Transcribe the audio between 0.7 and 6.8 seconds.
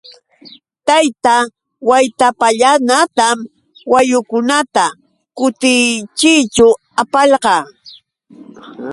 Tayta Waytapallanatam wayukunata kutichiyćhu